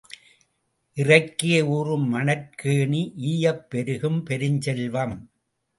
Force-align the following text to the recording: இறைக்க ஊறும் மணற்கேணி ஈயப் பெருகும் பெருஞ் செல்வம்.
இறைக்க 0.97 1.65
ஊறும் 1.67 2.13
மணற்கேணி 2.13 3.13
ஈயப் 3.15 3.69
பெருகும் 3.69 4.25
பெருஞ் 4.25 4.59
செல்வம். 4.59 5.15